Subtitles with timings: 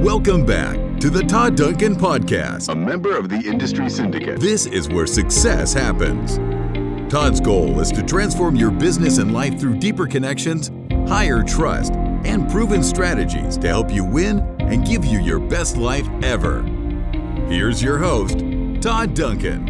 [0.00, 4.40] Welcome back to the Todd Duncan Podcast, a member of the Industry Syndicate.
[4.40, 6.38] This is where success happens.
[7.12, 10.70] Todd's goal is to transform your business and life through deeper connections,
[11.06, 11.92] higher trust,
[12.24, 16.62] and proven strategies to help you win and give you your best life ever.
[17.50, 18.38] Here's your host,
[18.80, 19.68] Todd Duncan.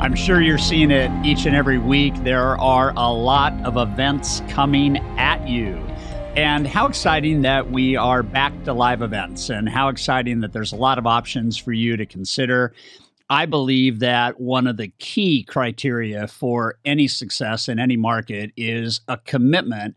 [0.00, 2.14] I'm sure you're seeing it each and every week.
[2.24, 5.87] There are a lot of events coming at you.
[6.36, 10.72] And how exciting that we are back to live events, and how exciting that there's
[10.72, 12.72] a lot of options for you to consider.
[13.28, 19.00] I believe that one of the key criteria for any success in any market is
[19.08, 19.96] a commitment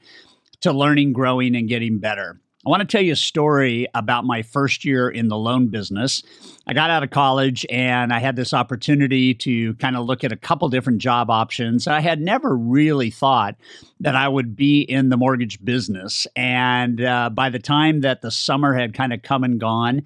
[0.61, 2.41] to learning, growing, and getting better.
[2.63, 6.21] I want to tell you a story about my first year in the loan business.
[6.67, 10.31] I got out of college and I had this opportunity to kind of look at
[10.31, 11.87] a couple different job options.
[11.87, 13.55] I had never really thought
[13.99, 16.27] that I would be in the mortgage business.
[16.35, 20.03] And uh, by the time that the summer had kind of come and gone,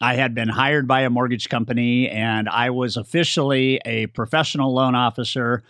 [0.00, 4.94] I had been hired by a mortgage company and I was officially a professional loan
[4.94, 5.62] officer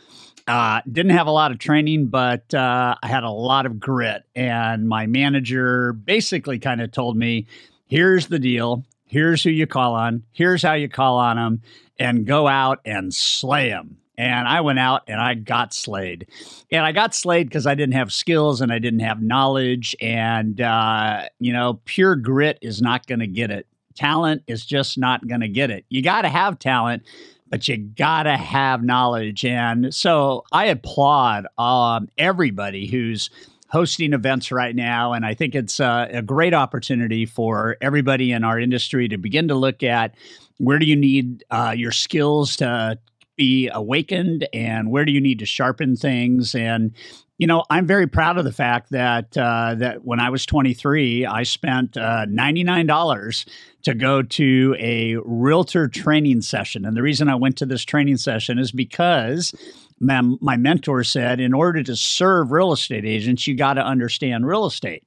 [0.49, 4.25] uh, didn't have a lot of training, but uh, I had a lot of grit.
[4.35, 7.47] And my manager basically kind of told me,
[7.87, 8.85] here's the deal.
[9.07, 10.23] Here's who you call on.
[10.33, 11.63] Here's how you call on them
[11.99, 13.99] and go out and slay them.
[14.17, 16.27] And I went out and I got slayed.
[16.73, 19.95] And I got slayed because I didn't have skills and I didn't have knowledge.
[20.01, 23.67] And, uh, you know, pure grit is not going to get it.
[23.95, 25.85] Talent is just not going to get it.
[25.89, 27.05] You got to have talent
[27.51, 29.45] but you gotta have knowledge.
[29.45, 33.31] And so I applaud um, everybody who's
[33.71, 35.13] hosting events right now.
[35.13, 39.49] And I think it's uh, a great opportunity for everybody in our industry to begin
[39.49, 40.15] to look at
[40.57, 42.99] where do you need uh, your skills to
[43.37, 46.93] be awakened and where do you need to sharpen things and
[47.39, 51.25] you know, I'm very proud of the fact that uh, that when I was 23,
[51.25, 53.48] I spent uh, $99
[53.84, 58.17] to go to a realtor training session, and the reason I went to this training
[58.17, 59.55] session is because
[60.01, 64.46] my, my mentor said, in order to serve real estate agents, you got to understand
[64.46, 65.05] real estate.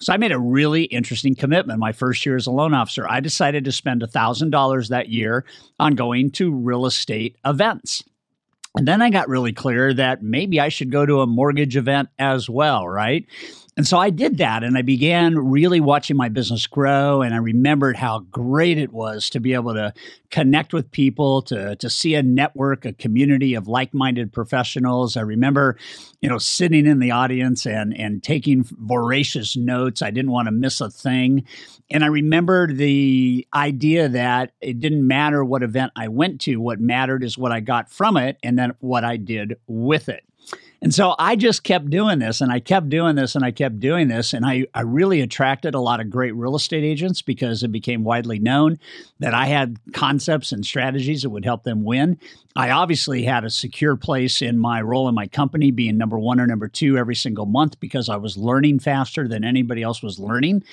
[0.00, 3.06] So I made a really interesting commitment my first year as a loan officer.
[3.08, 5.44] I decided to spend $1,000 that year
[5.78, 8.02] on going to real estate events.
[8.76, 12.08] And then I got really clear that maybe I should go to a mortgage event
[12.18, 13.26] as well, right?
[13.74, 17.22] And so I did that and I began really watching my business grow.
[17.22, 19.94] And I remembered how great it was to be able to
[20.30, 25.16] connect with people, to, to see a network, a community of like minded professionals.
[25.16, 25.78] I remember,
[26.20, 30.02] you know, sitting in the audience and, and taking voracious notes.
[30.02, 31.46] I didn't want to miss a thing.
[31.90, 36.78] And I remembered the idea that it didn't matter what event I went to, what
[36.78, 40.24] mattered is what I got from it and then what I did with it.
[40.82, 43.78] And so I just kept doing this and I kept doing this and I kept
[43.78, 44.32] doing this.
[44.32, 48.02] And I, I really attracted a lot of great real estate agents because it became
[48.02, 48.80] widely known
[49.20, 52.18] that I had concepts and strategies that would help them win.
[52.54, 56.38] I obviously had a secure place in my role in my company, being number one
[56.38, 60.18] or number two every single month because I was learning faster than anybody else was
[60.18, 60.64] learning.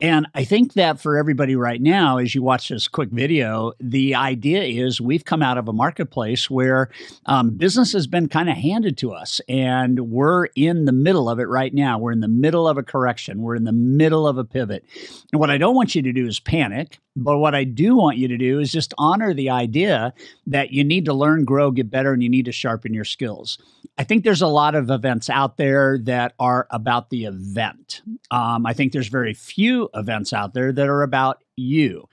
[0.00, 4.14] And I think that for everybody right now, as you watch this quick video, the
[4.14, 6.90] idea is we've come out of a marketplace where
[7.26, 11.38] um, business has been kind of handed to us and we're in the middle of
[11.38, 11.96] it right now.
[11.96, 14.84] We're in the middle of a correction, we're in the middle of a pivot.
[15.32, 16.98] And what I don't want you to do is panic.
[17.14, 20.12] But what I do want you to do is just honor the idea
[20.48, 23.56] that you need to learn, grow, get better, and you need to sharpen your skills.
[23.96, 28.02] I think there's a lot of events out there that are about the event.
[28.32, 32.08] Um, I think there's very few events out there that are about you.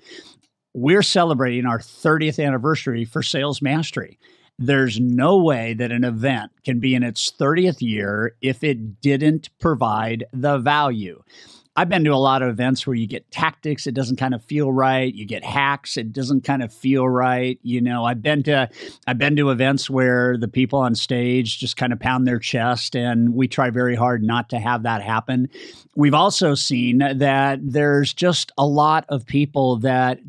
[0.75, 4.19] We're celebrating our 30th anniversary for Sales Mastery
[4.61, 9.49] there's no way that an event can be in its 30th year if it didn't
[9.59, 11.21] provide the value.
[11.75, 14.43] I've been to a lot of events where you get tactics, it doesn't kind of
[14.43, 15.13] feel right.
[15.13, 17.59] You get hacks, it doesn't kind of feel right.
[17.63, 18.69] You know, I've been to
[19.07, 22.95] I've been to events where the people on stage just kind of pound their chest
[22.95, 25.49] and we try very hard not to have that happen.
[25.95, 30.19] We've also seen that there's just a lot of people that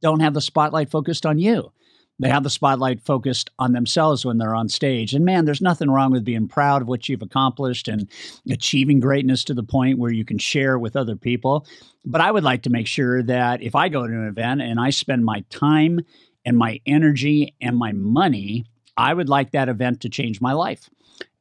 [0.00, 1.70] don't have the spotlight focused on you
[2.18, 5.14] they have the spotlight focused on themselves when they're on stage.
[5.14, 8.08] And man, there's nothing wrong with being proud of what you've accomplished and
[8.50, 11.66] achieving greatness to the point where you can share with other people.
[12.04, 14.80] But I would like to make sure that if I go to an event and
[14.80, 16.00] I spend my time
[16.44, 18.64] and my energy and my money,
[18.96, 20.90] I would like that event to change my life.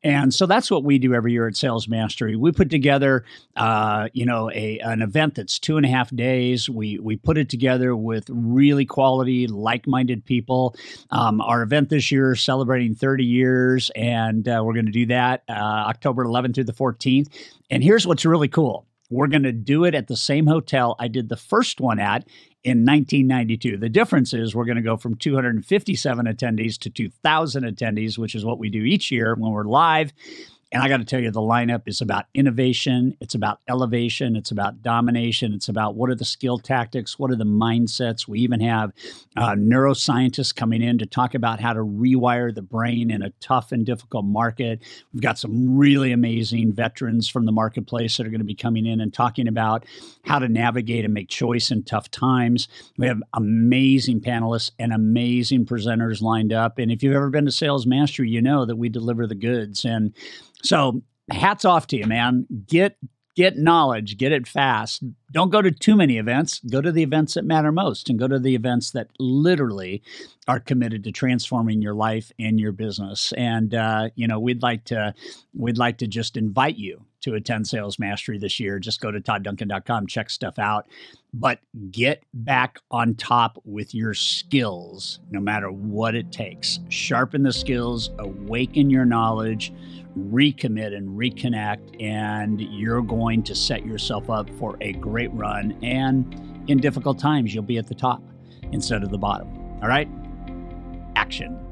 [0.08, 2.38] And so that's what we do every year at Sales Mastery.
[2.38, 3.26] We put together,
[3.58, 6.70] uh, you know, a an event that's two and a half days.
[6.70, 10.78] We we put it together with really quality, like minded people.
[11.12, 15.08] Um, our event this year is celebrating 30 years, and uh, we're going to do
[15.08, 17.28] that uh, October 11th through the 14th.
[17.70, 21.08] And here's what's really cool: We're going to do it at the same hotel I
[21.08, 22.28] did the first one at
[22.64, 23.78] in 1992.
[23.78, 28.44] The difference is we're going to go from 257 attendees to 2,000 attendees, which is
[28.44, 30.12] what we do each year when we're live.
[30.72, 34.52] And I got to tell you, the lineup is about innovation, it's about elevation, it's
[34.52, 38.28] about domination, it's about what are the skill tactics, what are the mindsets.
[38.28, 38.92] We even have
[39.38, 43.72] uh, neuroscientists coming in to talk about how to rewire the brain in a tough
[43.72, 44.82] and difficult market.
[45.14, 48.86] We've got some really amazing veterans from the marketplace that are going to be coming
[48.86, 49.86] in and talking about
[50.26, 52.68] how to navigate and make choice in tough times.
[52.98, 56.78] We have amazing panelists and amazing presenters lined up.
[56.78, 59.86] And if you've ever been to Sales Mastery, you know that we deliver the goods.
[59.86, 60.14] And
[60.64, 61.02] so
[61.32, 62.46] hats off to you, man.
[62.68, 62.98] Get
[63.36, 65.04] get knowledge, get it fast.
[65.32, 66.60] Don't go to too many events.
[66.72, 70.02] Go to the events that matter most and go to the events that literally
[70.48, 73.34] are committed to transforming your life and your business.
[73.34, 75.14] And uh, you know, we'd like to
[75.54, 78.80] we'd like to just invite you to attend Sales Mastery this year.
[78.80, 80.88] Just go to toddduncan.com, check stuff out.
[81.34, 81.60] But
[81.92, 86.80] get back on top with your skills, no matter what it takes.
[86.88, 89.74] Sharpen the skills, awaken your knowledge,
[90.18, 95.78] recommit and reconnect, and you're going to set yourself up for a great run.
[95.84, 98.24] And in difficult times, you'll be at the top
[98.72, 99.50] instead of the bottom.
[99.82, 100.08] All right?
[101.18, 101.67] Action.